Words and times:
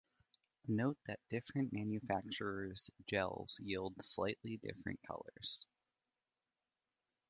Note 0.67 0.97
that 1.05 1.19
different 1.29 1.71
manufacturers' 1.71 2.89
gels 3.05 3.59
yield 3.61 4.03
slightly 4.03 4.57
different 4.57 4.99
colors. 5.03 5.67